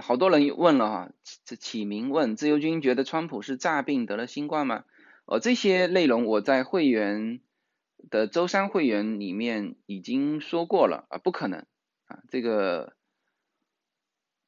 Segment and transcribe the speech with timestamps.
[0.00, 1.12] 好多人问了哈，
[1.44, 4.84] 这启明问自由军觉得川普是诈病得了新冠吗？
[5.26, 7.40] 呃，这些内容我在会员
[8.10, 11.66] 的周三会员里面已经说过了啊，不可能。
[12.06, 12.96] 啊，这个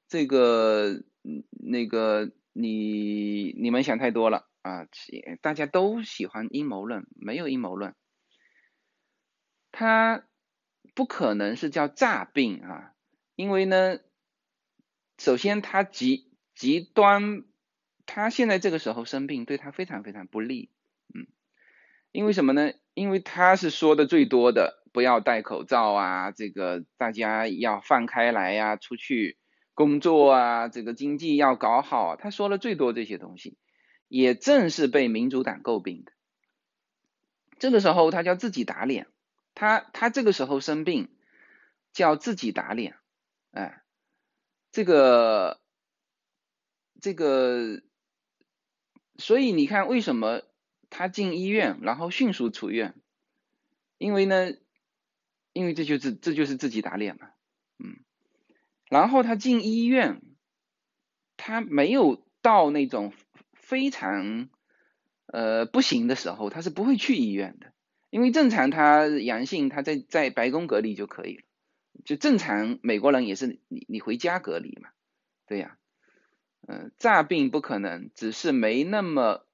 [0.09, 1.03] 这个
[1.51, 4.49] 那个你你们想太多了。
[4.63, 4.87] 啊，
[5.41, 7.97] 大家都喜欢阴谋论，没有阴谋论，
[9.73, 10.25] 他
[10.95, 12.93] 不可能是叫诈病啊，
[13.35, 13.99] 因为呢，
[15.19, 17.45] 首先他极极端。
[18.05, 20.71] 他现在这个时候生病，对他非常非常不利，
[21.15, 21.29] 嗯，
[22.11, 22.73] 因为什么呢？
[22.95, 29.39] 因为他是说的最多的，不要戴口罩啊，这个大家要放开来呀，出去
[29.73, 33.57] 工作啊，这个经济要搞好，他说了最多这些东西，
[34.09, 36.13] 也正是被民主党诟病的。
[37.61, 39.07] 这个时候他叫自己打脸，
[39.55, 41.09] 他他这个时候生病
[41.93, 42.97] 叫自己打脸，
[43.53, 43.82] 哎，
[44.73, 45.61] 这个
[47.01, 47.81] 这个。
[49.19, 50.43] 所以你看，为什么
[50.89, 52.95] 他进医院，然后迅速出院？
[53.99, 54.55] 因为呢，
[55.53, 57.29] 因为这就是这就是自己打脸嘛，
[57.79, 57.99] 嗯。
[58.89, 60.23] 然后他进医院，
[61.37, 63.13] 他没有到那种
[63.53, 64.49] 非常
[65.27, 67.73] 呃不行的时候，他是不会去医院的，
[68.11, 71.43] 因为正常他阳性，他在在白宫隔离就可以了，
[72.05, 74.91] 就正常美国人也是你你回家隔离嘛，
[75.47, 75.79] 对呀。
[76.69, 79.45] 嗯，诈病不可能，只是没那么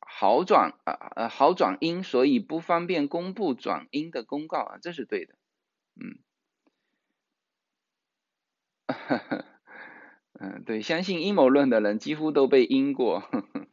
[0.00, 5.34] 好转啊呃好转阴，所以不方便公布转阴的公告啊，这是对的，
[6.00, 6.16] 嗯，
[10.40, 13.22] 嗯 对，相信阴谋论的人几乎都被阴过，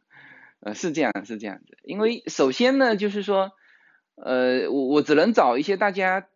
[0.59, 3.52] 呃是这样是这样子，因为首先呢就是说，
[4.16, 6.28] 呃我我只能找一些大家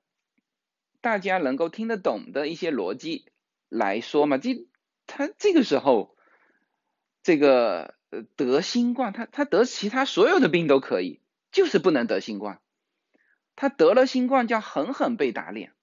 [1.08, 3.32] 大家能够听得懂的一些逻辑
[3.70, 4.68] 来说嘛，这
[5.06, 6.16] 他这个时候。
[7.24, 11.20] 这个呃得新冠，他他得其他所有的病都可以，
[11.52, 12.62] 就是不能得新冠。
[13.58, 15.74] 他得了新冠叫狠狠被打脸，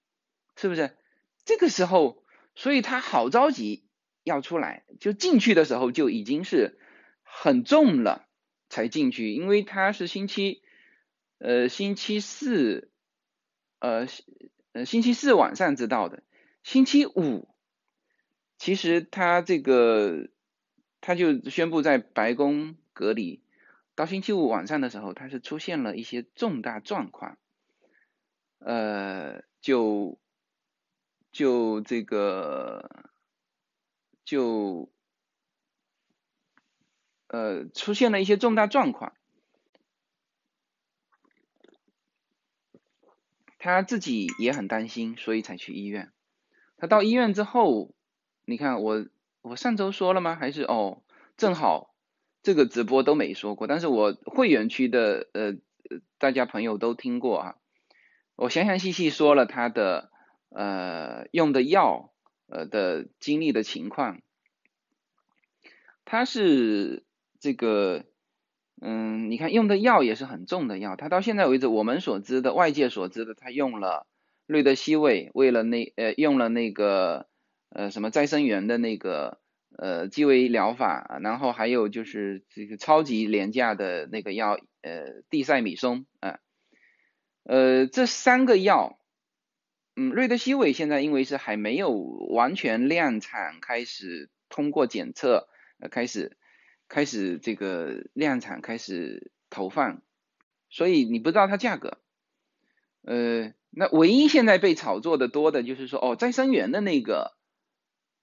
[0.55, 0.97] 是不是？
[1.43, 2.23] 这个时候，
[2.55, 3.85] 所以他好着急
[4.23, 6.79] 要出来，就进去的时候就已经是
[7.21, 8.25] 很重了
[8.67, 10.63] 才进去，因为他是星期
[11.37, 12.89] 呃星期四
[13.77, 14.07] 呃
[14.75, 16.21] 呃星期四晚上知道的，
[16.61, 17.47] 星期五
[18.57, 20.29] 其实他这个。
[21.01, 23.43] 他就宣布在白宫隔离，
[23.93, 27.37] 到星期五晚上的时候，他是出现了一些重大状况，
[28.57, 30.17] 呃，就
[31.31, 32.89] 就这个
[34.23, 34.91] 就
[37.27, 39.13] 呃出现了一些重大状况，
[43.65, 46.11] 他自己也很担心，所以才去医院。
[46.77, 47.93] 他到医院之后，
[48.45, 49.05] 你看我。
[49.47, 50.33] 我上周说了吗？
[50.33, 51.03] 还是哦，
[51.37, 51.93] 正好
[52.41, 55.53] 这个直播都没说过，但是我会员区的呃
[56.17, 57.55] 大家朋友都听过啊。
[58.35, 60.09] 我详详细细说了他的
[60.49, 62.11] 呃用的药
[62.47, 64.23] 呃的经历的情况。
[66.05, 67.05] 他是
[67.39, 68.05] 这个
[68.81, 74.07] 嗯，你看用的药也是很重的药，他到现在为止我们所知的外界所知的，他用了
[74.47, 77.27] 瑞德西韦，为了那呃用了那个。
[77.69, 79.41] 呃，什么再生元的那个
[79.77, 86.39] 呃鸡尾疗法，然后还有就是这个超级廉价的那个药，呃，地塞米松啊，
[87.43, 88.97] 呃，这三个药，
[89.97, 95.49] 嗯，瑞德西韦现在因为是还没有完全量产，开始通过检测，
[95.81, 96.37] 呃，开始
[96.87, 100.01] 开始这个量产，开始投放，
[100.69, 101.97] 所以你不知道它价格，
[103.03, 107.33] 呃，那唯一现在被炒作的多的就是说，哦，再生元的那个。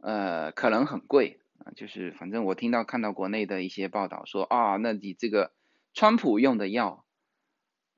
[0.04, 5.52] 呃，可能很贵啊，就是反正我听到看到国内的一些报道说啊，那你这个
[5.94, 7.04] 川普用的药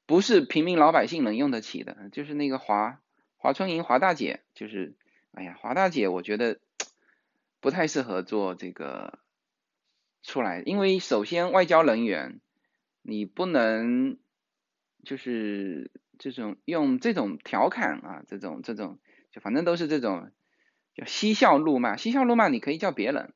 [0.04, 3.00] 不是平民老百姓能用得起的，就是那个华
[3.38, 4.96] 华春莹华大姐，就是
[5.32, 6.60] 哎呀华大姐，我觉得
[7.60, 9.18] 不太适合做这个
[10.24, 12.40] 出来，因为首先外交人员
[13.02, 14.18] 你不能
[15.04, 18.98] 就是这种用这种调侃啊，这种这种
[19.30, 20.32] 就反正都是这种。
[20.96, 23.34] 叫嬉笑怒骂，嬉笑怒骂你可以叫别人，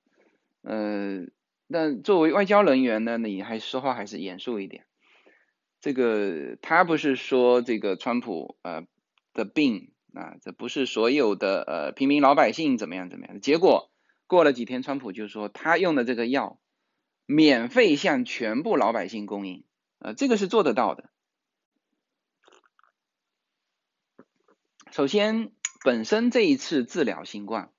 [0.62, 1.26] 呃，
[1.67, 4.85] 那作为外交人员呢，你还说话还是严肃一点。
[5.81, 8.87] 这个他不是说这个川普呃
[9.32, 13.40] 的病啊，这不是所有的呃平民老百姓怎么样怎么样。
[13.40, 13.90] 结果
[14.29, 16.61] 过了几天，川普就说他用的这个药
[17.28, 19.62] 免费向全部老百姓供应，
[20.00, 21.08] 呃，这个是做得到的。
[24.90, 25.52] 首先。
[25.84, 27.70] 本身这一次治疗新冠，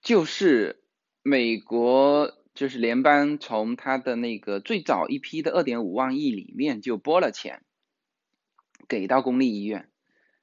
[0.00, 0.80] 就是
[1.24, 7.64] 美国就是联邦从它的那个最早一批的二点五万亿里面就拨了钱，
[8.86, 9.90] 给到公立医院，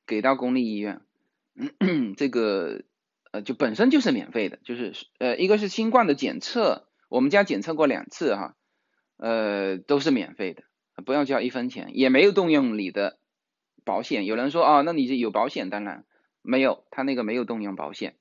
[0.06, 1.02] 给到公立医院，
[2.18, 2.84] 这个
[3.32, 8.56] 呃就本身就是免费的，就是呃一个是新冠的检测，我们家检测过两次哈，
[9.18, 10.64] 呃都是免费的，
[11.06, 13.20] 不要交一分钱，也没有动用你的
[13.84, 14.26] 保险。
[14.26, 15.70] 有人说啊，那你是有保险？
[15.70, 16.06] 当然
[16.42, 18.16] 没有，他那个没有动用保险。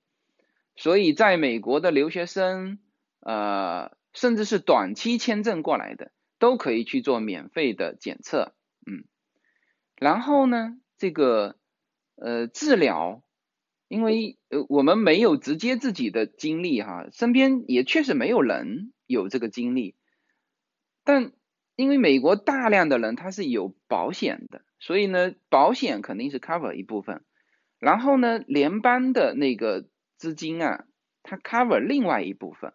[0.74, 2.78] 所以，在美国的留学生，
[3.20, 8.54] 呃，甚至是短期签证过来的，都可以去做免费的检测，
[8.86, 9.04] 嗯，
[9.96, 11.56] 然后呢，这个
[12.14, 13.22] 呃治疗，
[13.88, 19.96] 因为呃我们没有直接自己的经历哈，身边也确实没有人有这个经历，
[21.04, 21.32] 但
[21.74, 27.24] 因为美国大量的人他是有保险的，所以呢，保险肯定是 cover 一部分，
[27.78, 29.88] 然后呢，联邦的那个。
[30.18, 30.84] 资金啊，
[31.22, 32.72] 它 cover 另外一部分，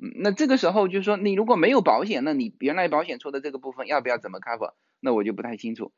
[0.00, 4.74] 嗯，那这个时候就是说，你如果没有保险，那你原来保险出的这个部分要不要怎么 cover？
[5.00, 5.92] 那我就不太清楚，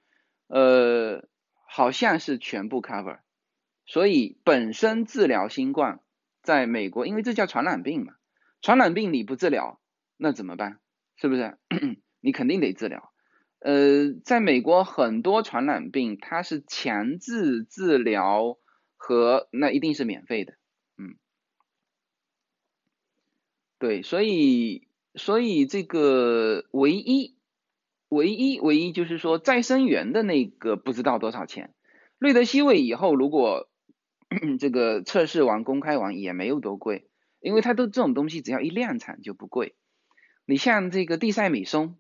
[0.47, 1.29] 呃，
[1.69, 3.19] 好像是全部 cover，
[3.89, 6.01] 所以本身治疗新冠
[6.43, 8.13] 在美国，因为这叫传染病嘛，
[8.61, 9.81] 传染病你不治疗
[10.19, 10.79] 那怎么办？
[11.17, 11.59] 是不是？
[12.21, 13.13] 你肯定得治疗，
[13.61, 18.59] 呃，在美国很多传染病它是强制治疗
[18.97, 20.55] 和那一定是免费的。
[20.99, 21.17] 嗯
[23.79, 27.37] 对，所以所以这个唯一
[28.09, 31.73] 唯一唯一就是说再生元的那个不知道多少钱，
[32.19, 33.68] 瑞德西韦以后如果
[34.59, 37.09] 这个测试完公开完也没有多贵，
[37.41, 39.75] 因为它都这种东西只要一量产就不贵。
[40.45, 41.97] 你像这个地塞米松，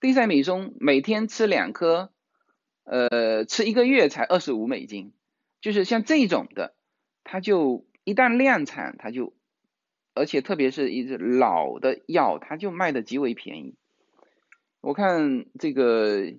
[0.00, 2.12] 地塞米松每天吃两颗，
[2.84, 5.12] 呃，吃一个月才二十五美金，
[5.60, 6.74] 就是像这种的，
[7.24, 9.34] 它就一旦量产它就。
[10.12, 13.76] 而且特别是一只老的药，它就卖的极为便宜。
[14.80, 16.34] 我看这个，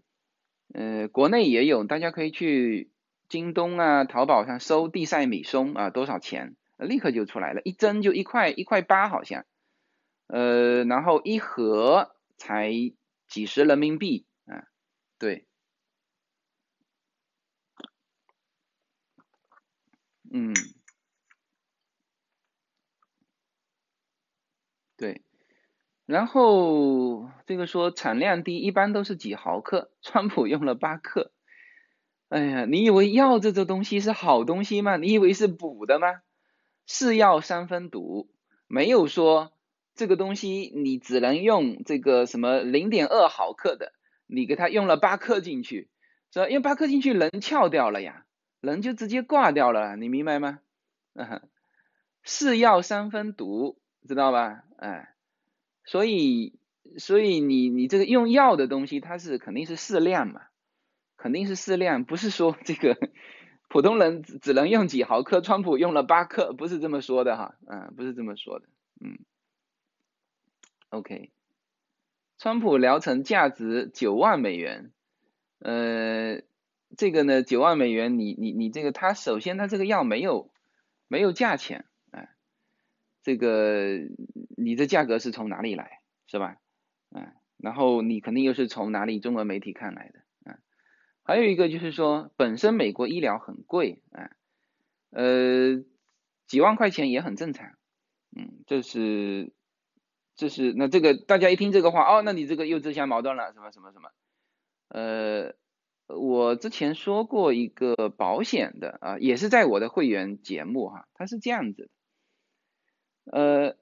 [0.73, 2.90] 呃，国内也有，大家可以去
[3.31, 6.57] 京东啊、淘宝上搜地塞米松啊，多少钱？
[6.75, 9.45] 立刻就出来了，一针就一块一块八好像，
[10.27, 12.73] 呃，然后一盒才
[13.29, 14.67] 几十人民币啊，
[15.17, 15.45] 对，
[20.33, 20.53] 嗯。
[24.97, 25.23] 对，
[26.05, 31.31] 然后这个说产量低，一般都是几毫克，川普用了八克。
[32.31, 34.95] 哎呀，你以为药这个东西是好东西吗？
[34.95, 36.21] 你以为是补的吗？
[36.87, 38.29] 是药三分毒，
[38.67, 39.51] 没有说
[39.95, 43.91] 这个东西你只能用这个什么零点二毫克的，
[44.27, 45.89] 你给他用了八克进去，
[46.31, 46.47] 是吧？
[46.47, 48.25] 用八克进去人翘掉了呀，
[48.61, 50.59] 人就直接挂掉了，你明白吗？
[52.23, 53.77] 是药三分毒。
[54.07, 54.63] 知道吧？
[54.77, 55.09] 哎，
[55.85, 56.59] 所以，
[56.97, 60.41] 所以你你这个用药的东西，它是肯定是适量嘛，
[61.21, 62.97] 肯定是适量，不是说 这个
[63.69, 68.65] 普通人只只能用几毫克，川普用了八克，不是这么说的哈，嗯，不是这么说的，
[68.99, 69.19] 嗯
[70.89, 71.31] ，OK，
[72.39, 74.91] 川普疗程价值九万美元，
[75.59, 76.41] 呃，
[76.97, 80.49] 这个呢，九万美元，你你你这个，他首先他这个药没有
[81.07, 81.85] 没有价钱。
[83.23, 83.99] 这个
[84.57, 86.57] 你的价格是从哪里来，是吧？
[87.11, 90.23] 嗯，然后你肯定又是从哪里中文媒体看来的，
[91.23, 94.31] 还有一个就是说，本身美国医疗很贵，啊，
[95.11, 95.83] 呃，
[96.47, 97.67] 几万块钱也很正常，
[98.35, 99.53] 嗯，这是，
[100.35, 104.09] 这是那这个大家一听这个话，哦，那你这个又自相矛盾了，什么什么什么？
[104.89, 105.53] 呃，
[106.07, 111.89] 我之前说过一个保险的啊，也是在我的会员节目哈，它是这样子。
[113.25, 113.77] 呃，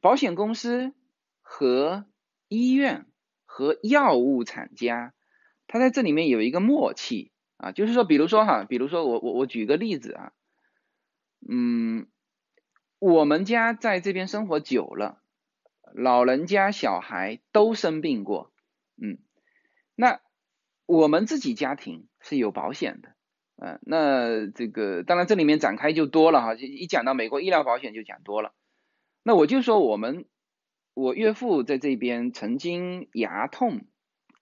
[0.00, 0.92] 保险公司
[1.40, 2.04] 和
[2.48, 3.06] 医院
[3.46, 5.14] 和药物厂家，
[5.66, 10.32] 他在这里面有一个默契啊，就是说，比如说哈，比如说我我我举个例子啊，
[11.48, 12.06] 嗯，
[12.98, 15.20] 我们家在这边生活久了，
[15.94, 18.52] 老人家小孩都生病过，
[19.00, 19.18] 嗯，
[19.94, 20.20] 那
[20.86, 23.14] 我们自己家庭是有保险的，
[23.56, 28.52] 嗯，那这个当然这里面展开就多了哈，就一讲到美国医疗保险就讲多了。
[29.22, 30.26] 那我就说，我们
[30.92, 33.86] 我岳父在这边曾经牙痛，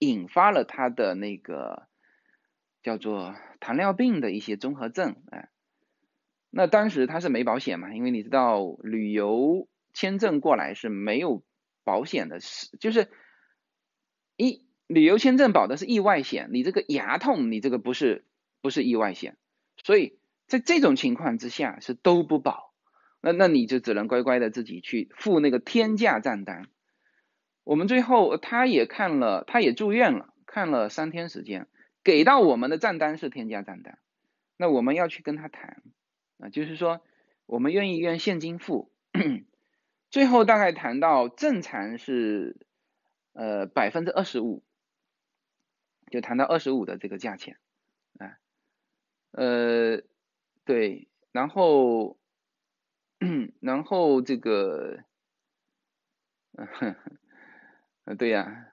[0.02, 1.87] 引发了他的那个
[2.82, 5.49] 叫做糖尿病的一些综合症，哎，
[6.50, 11.44] 那当时他是没保险嘛，因为你知道旅游签证过来是没有
[11.85, 13.09] 保险的，是就是
[14.37, 18.25] 一旅游签证保的是意外险，你这个牙痛你这个不是
[18.61, 19.37] 不是意外险，
[19.76, 20.18] 所以
[20.49, 22.75] 在这种情况之下是都不保。
[23.21, 26.68] 那那你就只能乖乖的自己去付那个天价账单。
[27.64, 31.69] 我们最后他也看了，他也住院了，看了三天时间，
[32.02, 33.99] 给到我们的账单是天价账单。
[34.57, 35.83] 那我们要去跟他谈
[36.38, 37.00] 啊，就是说
[37.47, 38.90] 我们愿意用现金付。
[40.11, 42.57] 最后大概谈到正常是
[43.33, 44.62] 呃百分之二十五，
[46.11, 47.59] 就谈到二十五的这个价钱
[48.19, 48.37] 啊，
[49.31, 50.02] 呃
[50.64, 52.19] 对，然后
[53.61, 55.02] 然后这个，
[58.04, 58.73] 嗯对呀，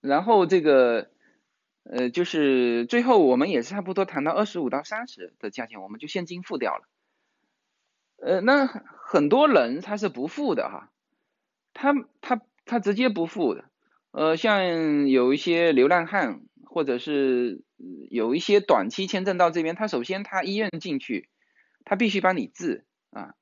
[0.00, 1.10] 然后这个
[1.84, 6.88] 呃就是最后我们也差不多谈到二十五到三十的价钱，我们就现金付掉了。
[8.16, 10.92] 呃，那很多人他是不付的哈，
[11.74, 13.64] 他他他直接不付的。
[14.10, 17.62] 呃，像有一些流浪汉，或者是
[18.10, 21.28] 有一些短期签证到这边，他首先他医院进去，
[21.84, 23.34] 他必须帮你治啊，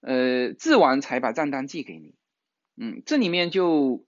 [0.00, 2.14] 呃，治完才把账单寄给你。
[2.80, 4.06] 嗯，这里面就，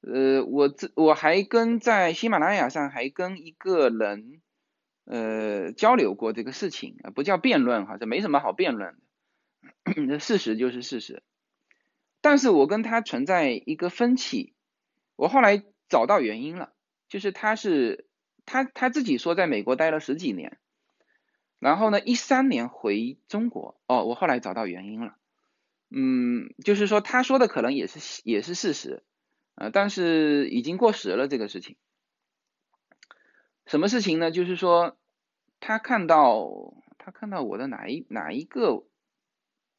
[0.00, 4.40] 呃，我这我还跟在喜马拉雅上还跟一个人。
[5.06, 8.96] 呃，交流过这个事情，不叫辩论哈，这没什么好辩论
[10.08, 11.22] 的， 事实就是事实。
[12.22, 14.54] 但是我跟他存在一个分歧，
[15.14, 16.72] 我后来找到原因了，
[17.10, 18.08] 就是他是
[18.46, 20.56] 他他自己说在美国待了十几年，
[21.58, 25.18] 然后呢，一三年回中国，哦，我后来找到原因了，
[25.90, 29.02] 嗯，就是说他说的可能也是也是事实，
[29.54, 31.76] 呃，但是已经过时了这个事情。
[33.66, 34.30] 什么事情呢？
[34.30, 34.98] 就是说，
[35.60, 38.86] 他看到他看到我的哪一哪一个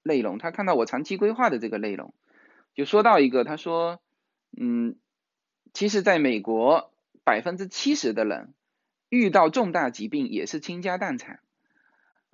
[0.01, 2.13] 内容，他看到我长期规划的这个内容，
[2.73, 4.01] 就说到一个，他说，
[4.57, 4.95] 嗯，
[5.73, 6.93] 其实在美国
[7.23, 8.53] 百分之七十的人
[9.09, 11.41] 遇到重大疾病也是倾家荡产。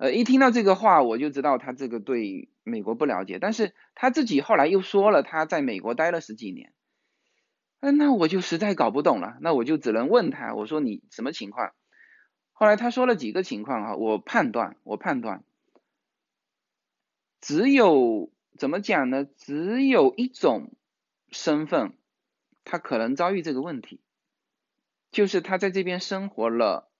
[0.02, 3.38] 呃，一听到这个话，我就知道他这个对美国不了解。
[3.38, 6.72] 但是他自己后来又说了，他在美国待了十几年。
[7.78, 11.72] 嗯，那我就实在搞不懂了，那我就只能问他，我说你什么情况？
[12.50, 15.44] 后来他说了几个情况哈，我判断，我判断，
[17.40, 19.24] 只有怎么讲呢？
[19.24, 20.72] 只有一种
[21.30, 21.96] 身份，
[22.64, 24.00] 他可能遭遇这个问题，
[25.12, 26.90] 就是他在这边生活了，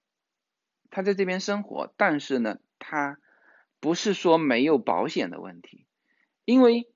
[0.89, 3.17] 他在这边生活，但是呢，他
[3.81, 5.87] 不是说没有保险的问题，
[6.45, 6.89] 因为。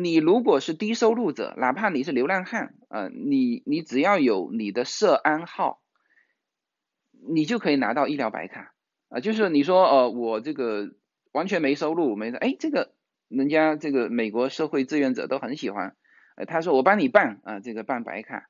[0.00, 5.82] 你如果是低收入者，哪怕你是流浪汉，呃，你你只要有你的社安号，
[7.34, 8.74] 你就可以拿到医疗白卡，
[9.08, 10.94] 啊，就是你说，呃，我这个
[11.32, 12.94] 完全没收入，没，哎，这个
[13.26, 15.96] 人家这个美国社会志愿者都很喜欢，
[16.36, 18.48] 呃，他说我帮你办，啊，这个办白卡，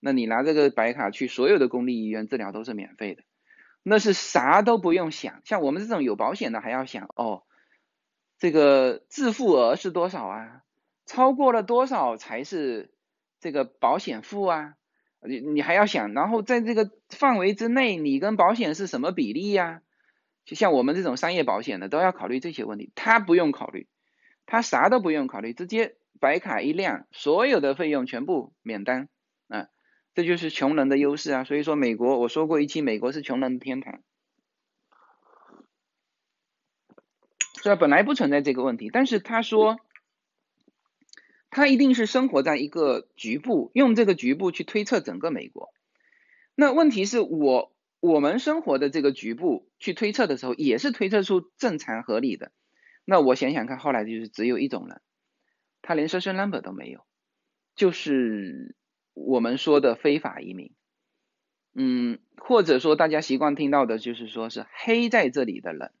[0.00, 3.22] 那你拿这个白卡去所有的公立医院治疗都是免费的，
[3.82, 7.42] 那是啥都不用想，像我们这种有保险的还要想，哦，
[8.38, 10.62] 这个自付额是多少啊？
[11.06, 12.92] 超过了多少才是
[13.40, 14.74] 这个保险付啊？
[15.26, 19.82] 你你还要想，然后在这个范围之内，你跟保险是什么比例呀？
[20.44, 22.92] 就像我们这种商业保险的，都要考虑这些问题。
[22.94, 23.88] 他不用考虑，
[24.46, 29.08] 他啥都不用考虑，直接白卡一亮，所有的费用全部免单！
[30.14, 31.44] 这就是穷人的优势啊！
[31.44, 34.02] 所以说，美国我说过一期，美国是穷人的天堂，
[37.62, 37.76] 是吧？
[37.76, 39.78] 本来不存在这个问题，但是他说。
[41.52, 45.74] 他一定是生活在一个局部，用这个局部去推测整个美国。
[46.54, 52.52] 那问题是我我们生活的这个局部去推测的时候，也是推测出正常合理的。
[53.04, 55.02] 那我想想看，后来就是只有一种人，
[55.82, 57.04] 他连 social number 都没有，
[57.74, 58.76] 就是
[59.26, 60.74] 我们说的非法移民。
[61.74, 65.92] 嗯，或者说大家习惯听到的就是说是黑在这里的人。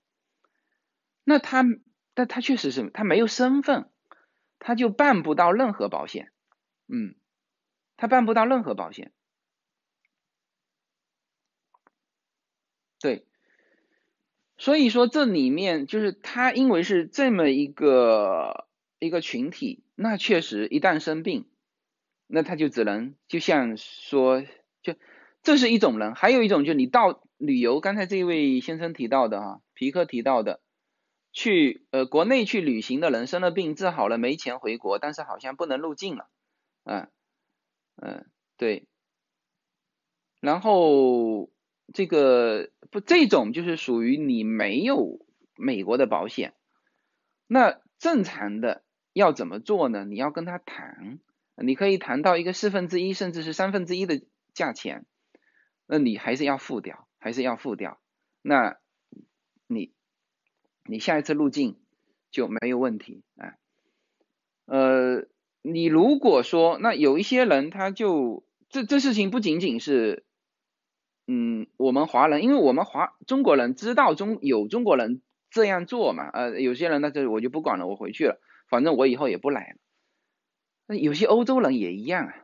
[1.24, 1.64] 那他，
[2.14, 3.90] 但他确实是他没有身份。
[4.62, 6.32] 他就办不到任何保险，
[6.86, 7.14] 嗯，
[7.96, 9.10] 他办不到任何保险，
[13.00, 13.24] 对，
[14.58, 21.48] 所以说这里面就是他因为是这么一个一个群体，那确实一旦生病，
[22.30, 24.42] 那他就只能就像说，
[24.82, 24.94] 就
[25.42, 30.60] 这是一种人，还有一种就你到旅游，刚才这位先生提到的哈，皮克提到的。
[31.32, 36.28] 去呃国内去旅行的人生了病治好了没钱回国，但是好像不能入境了，
[36.82, 37.08] 嗯
[38.02, 38.88] 嗯对，
[40.40, 41.48] 然后
[41.94, 46.52] 这个不这种就是属于你没有美国的保险，
[47.46, 48.82] 那正常的
[49.12, 50.04] 要怎么做呢？
[50.04, 51.20] 你要跟他谈，
[51.64, 54.22] 你可以谈到一个四分之一甚至是三分之一的
[54.54, 55.06] 价钱，
[55.86, 58.00] 那你还是要付掉，还是要付掉，
[58.42, 58.78] 那
[59.66, 59.92] 你。
[60.86, 61.78] 你下一次入境，
[62.32, 63.54] 就没有问题啊。
[64.64, 65.28] 呃，
[65.62, 70.24] 你如果说那有一些人他就这这事情不仅仅是，
[71.28, 79.76] 嗯，我们华人，因为我们华中国人知道中有中国人这样做嘛，呃，有些人那就我就不管了，我回去了，反正我以后也不来了。
[80.90, 82.34] 那有些欧洲人也一样啊，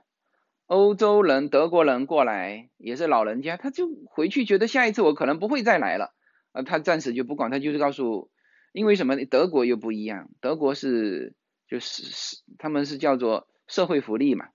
[0.66, 6.14] 欧洲人、德国人过来也是老人家，他就回去觉得下一次我可能不会再来了，
[6.52, 8.30] 啊，他暂时就不管，他就是告诉，
[8.72, 9.16] 因为什么？
[9.24, 11.34] 德国又不一样，德国是
[11.66, 14.46] 就是是他们是叫做社会福利嘛，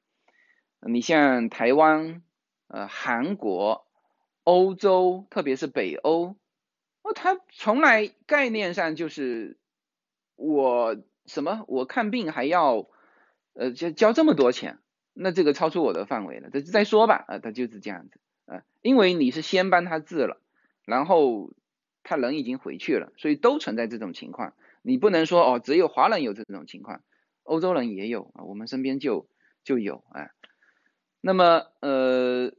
[0.88, 2.24] 你像台湾、
[2.70, 3.86] 呃韩国、
[4.46, 6.38] 欧洲，特别是北欧，
[7.02, 9.58] 哦，他从来概念上就是
[10.38, 10.96] 我
[11.26, 12.88] 什么我看病还要。
[13.54, 14.80] 呃，交交这么多钱，
[15.14, 16.50] 那这个超出我的范围了。
[16.52, 20.42] 这再说吧，啊，他就是这样子，啊，因为你是先帮他治了，
[20.86, 21.54] 然后
[22.04, 24.54] 他人已经回去了，所以都存在这种情况。
[24.82, 27.02] 你不能说哦，只有华人有这种情况，
[27.44, 29.28] 欧洲人也有啊，我们身边就
[29.64, 30.32] 就有啊。
[31.20, 32.54] 那么呃，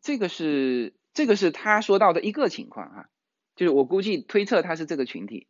[0.00, 3.08] 这个是这个是他说到的一个情况哈，
[3.56, 5.46] 就是我估计推测他是这个群体。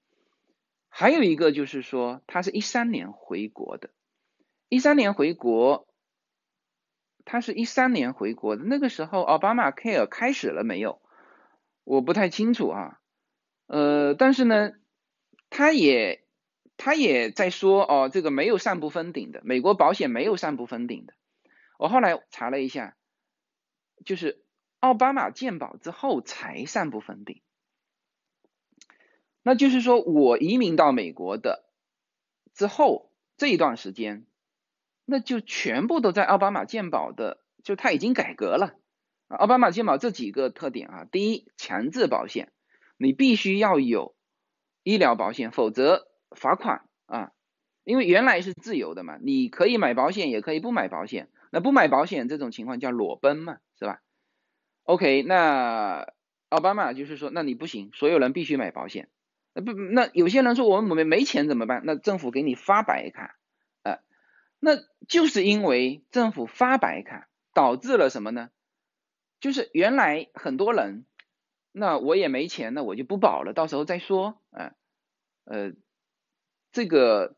[0.89, 3.91] 还有一个就是说，他是一三年回国的。
[4.75, 5.87] 一三年回国，
[7.25, 8.65] 他是一三年回国的。
[8.65, 11.01] 那个时候，奥巴马 Care 开始了没有？
[11.85, 13.01] 我不太清楚啊。
[13.69, 14.73] 呃，但是呢，
[15.49, 16.27] 他也
[16.77, 21.15] 他也在说哦，这个没有上不封顶的，美国保险没有上不封顶的。
[21.79, 22.97] 我后来查了一下，
[24.05, 24.45] 就是
[24.81, 27.43] 奥巴马健保之后才上不封顶。
[29.45, 31.65] 那就是说我移民到美国的
[32.55, 34.27] 之后这一段时间。
[35.05, 38.75] 那就全部都在奥巴马健保的，就他已经改革了。
[39.29, 42.53] 奥巴马健保这几个特点啊，第一，强制保险，
[42.97, 44.15] 你必须要有
[44.83, 46.07] 医疗保险，否则
[46.37, 47.33] 罚款啊。
[47.85, 51.29] 因为原来是自由的嘛，你可以买保险，也可以不买保险。
[51.51, 54.01] 那不买保险这种情况叫裸奔嘛，是吧
[54.85, 56.07] ？OK，那
[56.49, 59.09] 奥巴马就是说，那你不行，所有人必须买保险。
[59.53, 61.83] 那不，那有些人说我们没没钱怎么办？
[61.85, 63.37] 那政府给你发白卡。
[64.65, 68.49] 那就是因为政府发白卡，导致了什么呢？
[69.39, 71.05] 就是原来很多人，
[71.71, 74.73] 那我也没钱，那我就不保了，到时候再说，啊，
[75.45, 75.75] 呃，
[76.73, 77.37] 这个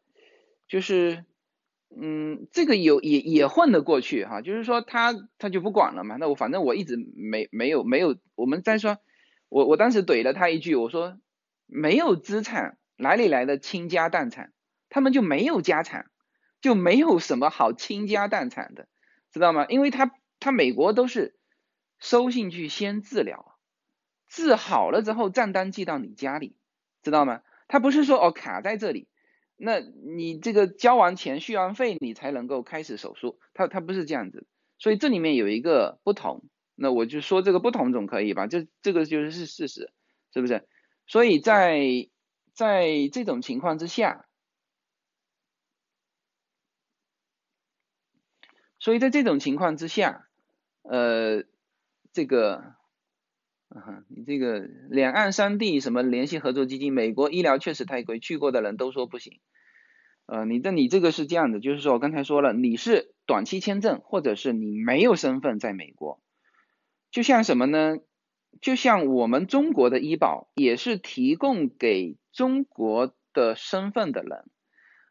[0.68, 1.24] 就是，
[2.00, 8.98] 嗯，这个有也也混得过去哈，就是说他他就不管了嘛，那我反正我一直没没有没有，我们再说，
[9.48, 11.18] 我我当时怼了他一句，我说
[11.66, 14.52] 没有资产哪里来的倾家荡产？
[14.88, 16.08] 他们就没有家产。
[16.60, 18.88] 就没有什么好倾家荡产的，
[19.30, 19.66] 知道吗？
[19.68, 21.36] 因为他他美国都是
[21.98, 23.58] 收进去先治疗，
[24.28, 26.56] 治好了之后账单寄到你家里，
[27.02, 27.42] 知道吗？
[27.68, 29.06] 他不是说哦卡在这里，
[29.56, 34.46] 那你这个交完钱续完费你才能够开始手术，他他不是这样子，
[34.78, 38.46] 所以这里面有一个不同，那我就说这个不同总可以吧？
[38.46, 39.92] 这这个就是是事实，
[40.32, 40.66] 是不是？
[41.06, 42.08] 所以在
[42.54, 44.26] 在这种情况之下。
[48.86, 50.28] 所以在这种情况之下，
[50.82, 51.42] 呃，
[52.12, 52.76] 这个，
[54.06, 59.40] 你这个两岸三地什么联系合作基金，美国医疗确实太贵，去过的人都说不行。
[60.26, 66.20] 呃，你的你这个是这样的，就是说我刚才说了，你是短期签证，或者是你没有身份在美国，
[67.10, 67.96] 就像什么呢？
[68.60, 74.44] 就像我们中国的医保也是提供给中国的身份的人，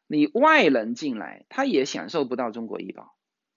[0.08, 3.15] 你外人进来，他也享受不到中国医保。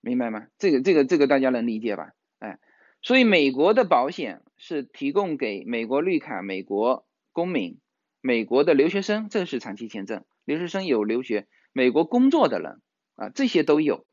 [0.08, 0.46] 明白吗？
[0.58, 2.12] 这个这个这个大家能理解吧？
[2.38, 2.58] 哎，
[3.02, 7.78] 所以美国的保险是提供给美国绿卡、美国公民、
[8.22, 12.80] 美国的留学生，这是长期签证，留学生有留学美国工作的人
[13.16, 14.06] 啊，这些都有。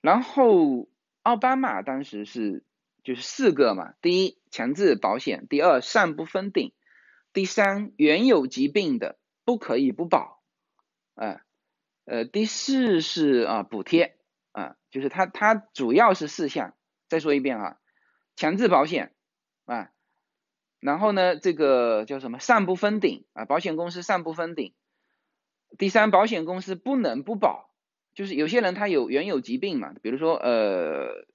[0.00, 0.88] 然后
[1.22, 2.64] 奥巴马当时是
[3.04, 6.72] 就是四个嘛，第一强制保险，第二上不封顶，
[7.32, 10.42] 第三原有疾病的不可以不保，
[11.14, 11.42] 啊
[12.04, 14.16] 呃第四是啊补贴。
[14.52, 16.74] 啊，就是它，它主要是四项。
[17.08, 17.78] 再说一遍啊，
[18.36, 19.12] 强制保险
[19.66, 19.90] 啊，
[20.80, 24.72] 然后呢，这个叫什么上不封顶啊，保险公司上不封顶。
[25.76, 27.74] 第三，保险公司不能不保，
[28.14, 31.26] 就是有些人他有原有疾病嘛，比如说呃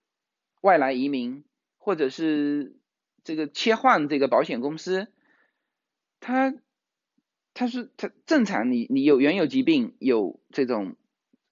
[0.61, 1.45] 外来移民，
[1.77, 2.79] 或者是
[3.23, 5.13] 这个切换这个保险公司，
[6.19, 6.55] 他
[7.53, 10.95] 他是他正常，你你有原有疾病有这种。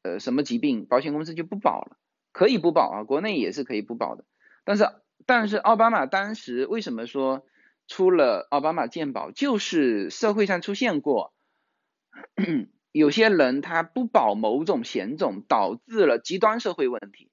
[0.06, 1.98] 呃，什么疾病保险公司就不保了？
[2.32, 4.24] 可以不保啊，国内也是可以不保的。
[4.64, 4.88] 但是，
[5.26, 7.44] 但是奥巴马当时为什么说
[7.88, 9.32] 出了奥巴马健保？
[9.32, 11.34] 就是社会上出现过
[12.92, 17.32] 有些人他不保某种险种，导致了极端社会问题，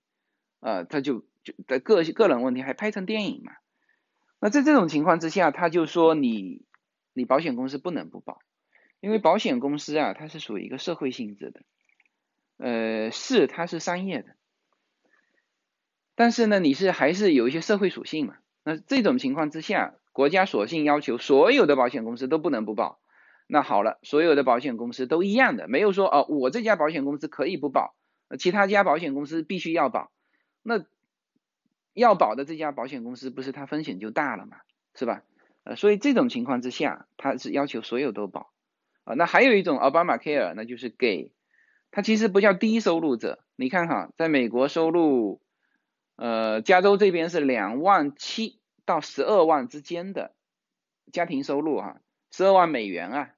[0.61, 3.53] 呃，他就就的个个人问题还拍成电影嘛。
[4.41, 6.65] 那在这种情况之下，他就说你
[7.13, 8.39] 你保险公司不能不保，
[9.01, 11.61] 因为保险公司啊，它是属于一个社会性质的，
[12.65, 14.37] 呃，是它是商业的，
[16.15, 18.37] 但是呢，你是还是有一些社会属性嘛。
[18.63, 23.01] 那这种情况之下，国家索性要求所有的保险公司都不能不保。
[23.49, 27.97] 那好了，所有的保险公司都一样的，没有说哦，我这家保险公司可以不保，
[28.39, 30.13] 其他家保险公司必须要保。
[30.63, 30.85] 那
[31.95, 34.59] 要保的这家保险公司不是它风险就大了嘛，
[34.95, 35.25] 是吧？
[35.65, 38.53] 呃，所以这种情况之下，它是要求所有都保
[39.03, 39.15] 啊。
[39.15, 41.33] 那还有一种奥巴马 Care，那就是给
[41.93, 43.45] 它其实不叫低收入者。
[43.55, 45.41] 你看哈，在美国收入，
[46.17, 50.35] 呃，加州这边是两万七到十二万之间的
[51.13, 52.01] 家庭收入哈，
[52.33, 53.31] 十二万美元啊。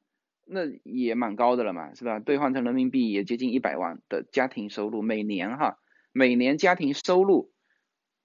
[0.46, 2.20] 那也蛮高的了嘛，是吧？
[2.20, 5.78] 兑换成人民币也接近一百万的家庭收入，每年哈，
[6.12, 7.50] 每年家庭收入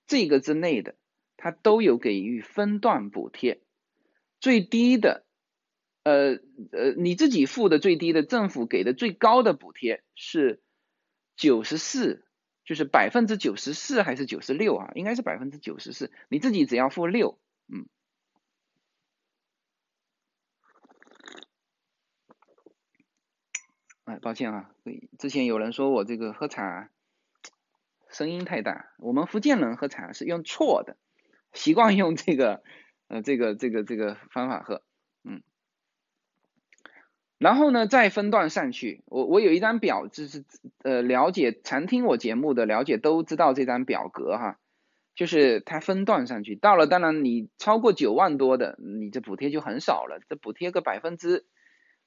[0.05, 0.95] 这个之内的，
[1.37, 3.61] 它都有给予分段补贴，
[4.41, 5.25] 最低的，
[6.03, 6.39] 呃
[6.71, 10.61] 呃，你自己付的最低的，政府给的最高的补贴是
[11.35, 12.25] 九十四，
[12.63, 14.91] 就是百分之九十四还是九十六啊？
[14.95, 17.85] 应该是百分之九十四，你自己只要付六，嗯。
[24.05, 24.71] 哎，抱歉啊，
[25.19, 26.89] 之前有人说我这个喝茶
[28.09, 30.97] 声音太大，我们福建人喝茶是用错的，
[31.53, 32.63] 习惯用这个
[33.07, 34.81] 呃这个这个这个方法喝，
[37.39, 40.45] 然后呢再分段上去，我我有一张表，就是
[40.83, 44.59] 呃了解常听我节目的了解都知道这张表格哈，
[45.15, 51.47] 就是它分段上去，到了当然你超过九万多的，你这补贴就很少了，这补贴个百分之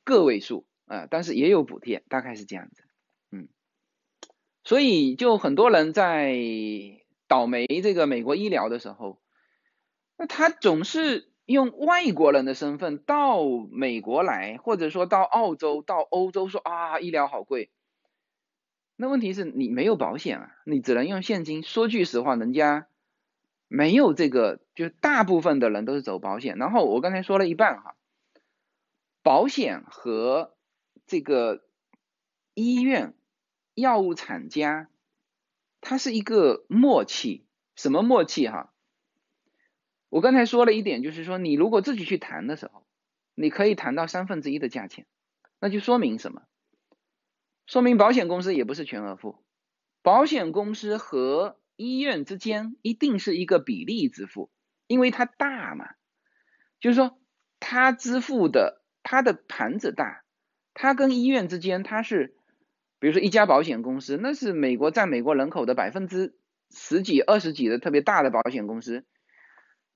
[0.05, 0.67] 个位数。
[0.87, 2.83] 啊，但是也有补贴，大概是这样子，
[3.31, 3.49] 嗯，
[4.63, 6.37] 所以就很多人在
[7.29, 9.23] 倒霉这个美国医疗的时候，
[10.19, 17.71] 那他总是用外国人的身份到美国来，或者说到澳洲、到欧洲说啊医疗好贵，
[18.97, 21.63] 那问题是你没有保险啊，你只能用现金。
[21.63, 22.87] 说句实话，人家
[23.67, 26.57] 没有这个，就大部分的人都是走保险。
[26.59, 27.97] 然后我刚才说了一半哈，
[29.23, 30.55] 保险和
[31.07, 31.65] 这个
[32.55, 33.15] 医院、
[33.75, 34.89] 药物厂家，
[35.81, 38.72] 它是一个默契，什么默契哈？
[40.13, 42.85] 我刚才说了一点，就是说你如果自己去谈的时候，
[43.35, 45.07] 你可以谈到三分之一的价钱，
[45.59, 46.43] 那就说明什么？
[47.67, 49.43] 说明保险公司也不是全额付，
[50.03, 54.51] 保险公司和医院之间一定是一个比例支付，
[54.87, 55.95] 因为它大嘛，
[56.79, 57.19] 就是说
[57.59, 60.25] 它支付的它的盘子大。
[60.75, 62.35] 它跟医院之间，它是，
[62.99, 66.37] 比如说一家保险公司，那是美国占美国人口的百分之
[66.71, 69.07] 十几、二十几的特别大的保险公司，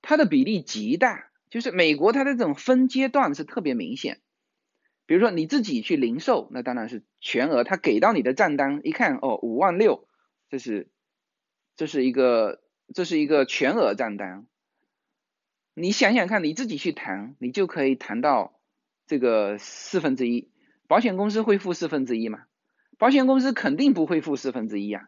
[0.01, 4.21] 它的比例极大，就是美国它的这种分阶段是特别明显。
[5.05, 10.05] 比如说你自己去零售，那当然是全额，他给到你的账单一看，哦，五万六，
[10.49, 10.89] 这是，
[11.77, 12.61] 这是一个，
[12.93, 14.45] 这是一个全额账单。
[15.73, 18.59] 你想想看，你自己去谈，你就可以谈到
[19.05, 20.51] 这个四分之一。
[20.87, 22.43] 保险公司会付四分之一吗？
[22.97, 25.07] 保险公司肯定不会付四分之一啊。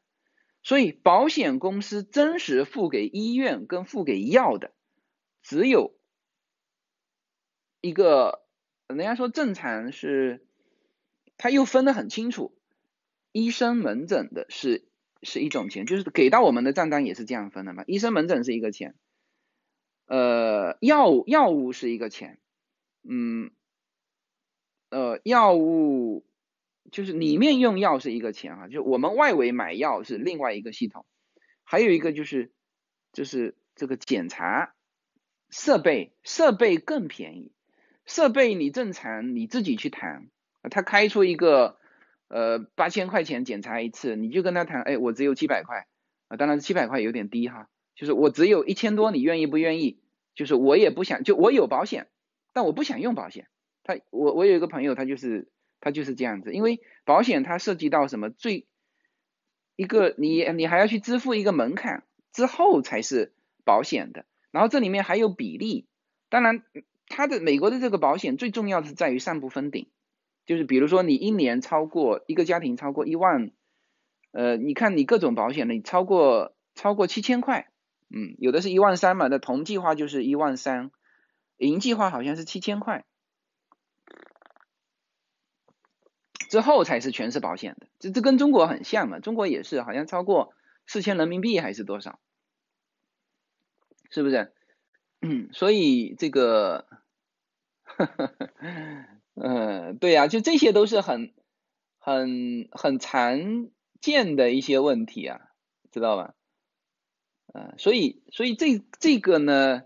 [0.63, 4.71] 所以保险公司真实付给医院跟付给药的，
[5.41, 5.97] 只有
[7.81, 8.45] 一个，
[8.87, 10.45] 人家说正常是，
[11.37, 12.57] 他又分得很清楚，
[13.31, 14.87] 医生门诊的是
[15.23, 17.83] 是一种钱，就是给到我们的账单也是这样分的嘛。
[17.87, 18.95] 医生门诊是一个钱，
[20.05, 22.39] 呃，药药物是一个钱，
[23.03, 23.51] 嗯。
[24.91, 26.25] 呃，药物
[26.91, 31.05] 就是里面用药是一个钱啊，就我们外围买药是另外一个系统，
[31.63, 32.51] 还有一个就是
[33.13, 34.73] 就是这个检查
[35.49, 37.51] 设备，设备更便宜，
[38.05, 40.27] 设备你正常你自己去谈，
[40.69, 41.77] 他开出一个
[42.27, 45.87] 呃八千块钱检查一次，你就跟他谈，哎，我只有七百块
[46.27, 49.99] 啊，当然七百块有点低哈，就是我只有一千多，你愿意不愿意？
[50.35, 52.07] 就是我也不想，就我有保险，
[52.53, 53.47] 但我不想用保险。
[53.83, 55.49] 他我我有一个朋友，他就是
[55.81, 58.67] 他就是这样子，因为保险它涉及到什么最
[59.75, 63.33] 一个你你还要去支付一个门槛之后才是
[63.65, 65.87] 保险的，然后这里面还有比例，
[66.29, 66.63] 当然
[67.07, 69.89] 它的美国的这个保险最重要是在于上不封顶，
[70.45, 73.51] 就是比如说你一年超过一个家庭超过一万，
[74.31, 77.69] 呃，你看你各种保险的你超过超过七千块，
[78.09, 80.91] 嗯，有的是一万三嘛，那同计划就是一万三，
[81.57, 83.05] 银计划好像是七千块。
[86.49, 90.51] 之后才是全是保险的，这这跟中国很像嘛，中国也是好像超过
[90.87, 92.19] 四千人民币还是多少，
[94.09, 94.51] 是不是？
[95.21, 96.85] 嗯， 所以这个，
[99.35, 101.33] 嗯，对呀，就这些都是很
[101.99, 103.69] 很很常
[104.01, 105.41] 见的一些问题啊，
[105.91, 106.33] 知道吧？
[107.53, 109.83] 嗯，所以所以这这个呢，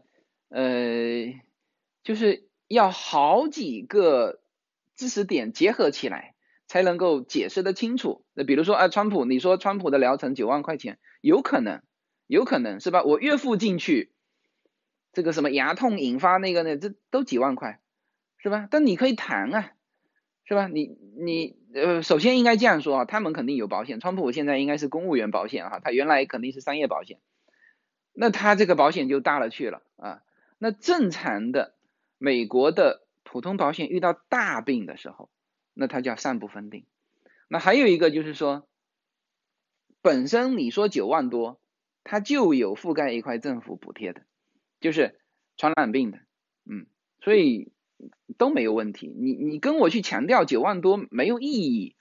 [0.50, 1.34] 呃，
[2.04, 4.42] 就是要好几个
[4.96, 6.36] 知识点结合起来，
[6.68, 8.26] 才能够解释的清楚。
[8.34, 11.82] 那比如说啊，川普，你说川普的疗程九万块钱，有可能，
[12.28, 13.04] 有可能是吧？
[13.04, 14.13] 我岳父进去。
[15.14, 16.76] 这个什么牙痛引发那个呢？
[16.76, 17.80] 这都几万块，
[18.38, 18.68] 是吧？
[18.70, 19.72] 但你可以谈啊，
[20.44, 20.68] 是吧？
[20.68, 24.00] 你你呃，首先应该这样说啊，他们肯定有保险。
[24.00, 27.20] 川普现在应该是公务员保险哈，他原来肯定是商业保险，
[28.12, 30.24] 那他这个保险就大了去了啊。
[30.58, 31.76] 那正常的
[32.18, 35.30] 美国的普通保险遇到大病的时候，
[35.74, 36.86] 那它叫上不封顶。
[37.48, 38.68] 那还有一个就是说，
[40.02, 41.60] 本身你说九万多，
[42.04, 44.24] 它就有覆盖一块政府补贴的。
[44.84, 45.18] 就是
[45.56, 46.18] 传染病的，
[46.70, 46.88] 嗯，
[47.22, 47.72] 所以
[48.38, 49.08] 都没有问题。
[49.08, 51.96] 你你跟我去强调九万多没有意义，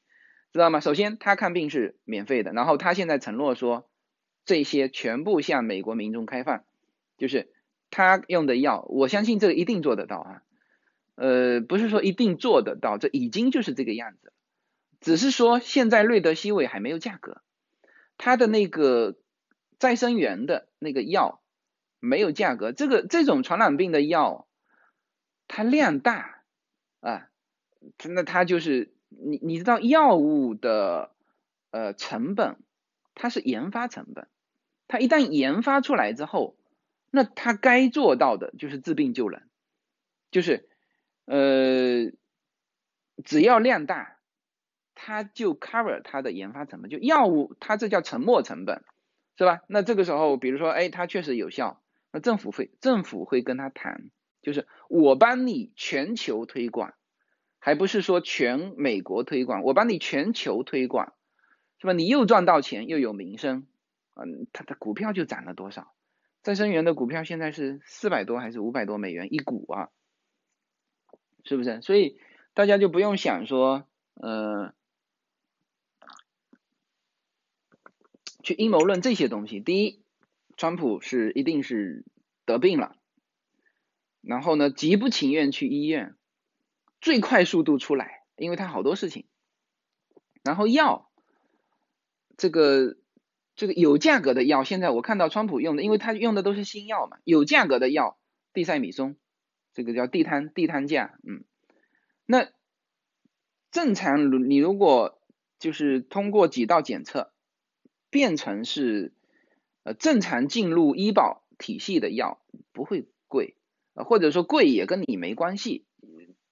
[0.53, 0.81] 知道吗？
[0.81, 3.89] 首先他看病是免费的，然后他现在承诺说
[4.45, 6.65] 这些全部向美国民众开放，
[7.19, 7.53] 就是
[7.89, 10.43] 他用的药，我相信这个一定做得到啊。
[11.15, 14.33] 呃，不是说一定做得到，这已经就是这个样子，
[15.01, 17.43] 只是说现在瑞德西韦还没有价格，
[18.19, 19.17] 它的那个
[19.79, 21.39] 再生元的那个药。
[22.05, 24.49] 没有价格，这个这种传染病的药，
[25.47, 26.43] 它量大
[26.99, 27.29] 啊，
[28.09, 31.15] 那它就是你你知道药物的
[31.71, 32.57] 呃成本，
[33.15, 34.27] 它是研发成本，
[34.89, 36.57] 它一旦研发出来之后，
[37.13, 39.49] 那它该做到的就是治病救人，
[40.33, 40.69] 就是
[41.27, 42.11] 呃
[43.23, 44.19] 只要量大，
[44.97, 48.83] 它就 cover 它的研发成本，就药物它这叫沉没成本，
[49.39, 49.61] 是吧？
[49.69, 51.81] 那这个时候比如说哎它确实有效。
[52.13, 54.11] 那政府会政府会跟他谈，
[54.43, 56.93] 就是我帮你全球推广，
[57.59, 61.15] 还不是说全美国推广，我帮你全球推广，
[61.79, 61.95] 是吧？
[61.95, 63.67] 你又赚到钱又有名声，
[64.15, 65.95] 嗯，他的股票就涨了多少？
[66.43, 69.89] 再生元的股票现在是四百多还是五百多美元一股啊？
[71.45, 71.81] 是不是？
[71.81, 72.21] 所以
[72.53, 74.75] 大家就不用想说，呃，
[78.43, 79.61] 去阴谋论这些东西。
[79.61, 80.02] 第一。
[80.63, 82.05] 川普是一定是
[82.45, 82.95] 得病了，
[84.21, 86.15] 然后呢，极不情愿去医院，
[87.01, 89.27] 最快速度出来，因为他好多事情。
[90.45, 91.11] 然后药，
[92.37, 92.97] 这个
[93.57, 98.17] 这个有价格的药，现在我看到川普用的，因为他用的都是新药嘛，有价格的药，
[98.53, 99.17] 地塞米松，
[99.73, 101.43] 这个叫地摊地摊价，嗯，
[102.25, 102.53] 那
[103.73, 105.21] 正常你如果
[105.59, 107.33] 就是通过几道检测，
[108.11, 109.13] 变成是。
[109.85, 112.41] 呃，正常进入医保体系的药
[112.73, 113.57] 不会贵，
[113.95, 115.85] 呃，或者说贵也跟你没关系，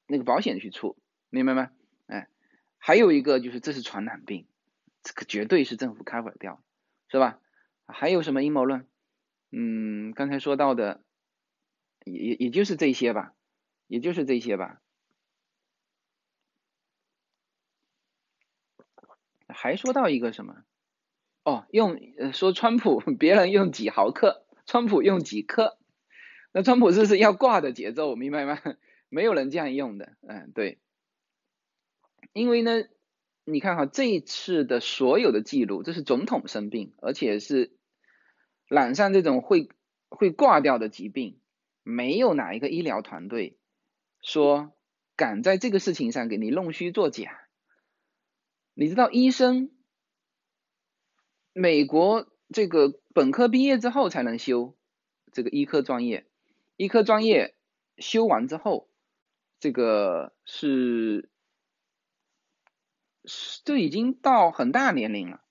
[0.06, 0.96] 那个保险去出，
[1.30, 1.70] 明白吗？
[2.06, 2.28] 哎，
[2.78, 4.46] 还有一个就是这是传染病，
[5.02, 6.62] 这个绝对是政府 cover 掉，
[7.08, 7.38] 是吧？
[7.86, 8.86] 还有什么阴谋论？
[9.52, 11.02] 嗯，刚才说到的
[12.04, 13.34] 也也也就是这些吧，
[13.86, 14.80] 也就是这些吧。
[19.48, 20.64] 还说到一个什么？
[21.42, 21.98] 哦，用
[22.33, 25.79] 说川普 别人用几毫克，川普用几克，
[26.53, 28.61] 那川普这是要挂的节奏，明白吗？
[29.09, 30.79] 没有人这样用的，嗯，对，
[32.33, 32.85] 因为呢，
[33.44, 37.76] 你看哈，这一次的所有的记录，这是总统生病，而且是
[38.68, 39.70] 染上这种会
[40.11, 41.40] 会挂掉的疾病，
[41.83, 43.59] 没有哪一个医疗团队
[44.22, 44.72] 说
[45.16, 47.48] 敢在这个事情上给你弄虚作假，
[48.74, 49.70] 你知道医生。
[51.52, 54.76] 美国这个本科毕业之后才能修
[55.32, 56.26] 这个医科专业，
[56.76, 57.54] 医科专业
[57.98, 58.88] 修完之后，
[59.58, 61.28] 这个是
[63.24, 65.42] 是就已经到很大年龄了，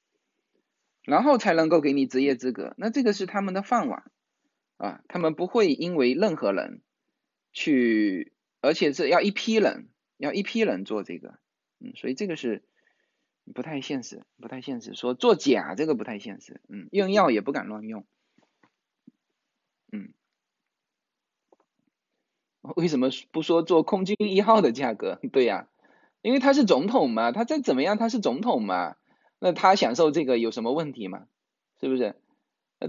[1.04, 2.74] 然后才能够给你职业资格。
[2.78, 4.10] 那这个是他们的饭碗
[4.78, 6.82] 啊，他们不会因为任何人
[7.52, 11.40] 去，而且是要一批人，要一批人做这个，
[11.80, 12.64] 嗯，所以这个是。
[13.54, 14.94] 不太现实，不太现实。
[14.94, 18.06] 说做假这个不太现实，嗯，用药也不敢乱用，
[19.92, 20.14] 嗯，
[22.62, 25.20] 为什么不说做空军一号的价格？
[25.34, 25.68] 对呀，
[26.22, 28.96] 因为他是总统嘛，他再怎么样他是总统嘛，
[29.40, 31.26] 那他享受这个有什么问题吗？
[31.80, 32.16] 是不是？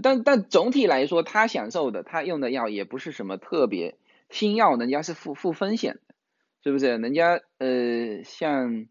[0.01, 3.97] 但但总体来说，他享受的，他用的药也不是什么特别
[4.29, 6.15] 新药，人家是负负风险的，
[6.63, 6.97] 是不是？
[6.97, 8.87] 人家呃像。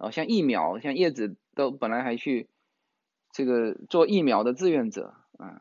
[0.00, 2.48] 啊，像疫苗，像叶子都本来还去
[3.32, 5.60] 这个做疫苗的志愿者啊，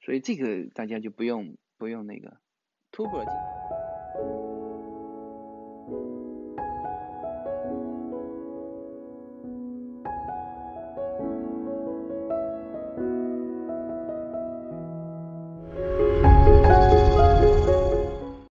[0.00, 2.38] 所以这个大家就不用不用那个
[2.92, 3.26] tuber。